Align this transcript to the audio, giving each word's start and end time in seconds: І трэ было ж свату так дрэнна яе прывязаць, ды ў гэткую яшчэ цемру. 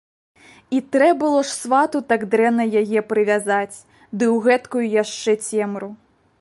І 0.77 0.79
трэ 0.95 1.09
было 1.23 1.41
ж 1.49 1.53
свату 1.57 2.01
так 2.13 2.21
дрэнна 2.33 2.65
яе 2.83 2.99
прывязаць, 3.11 3.77
ды 4.17 4.23
ў 4.35 4.37
гэткую 4.49 4.85
яшчэ 5.03 5.31
цемру. 5.49 5.95